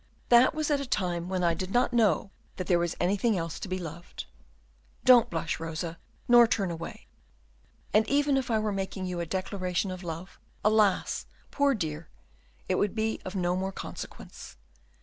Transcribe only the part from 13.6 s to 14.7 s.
consequence.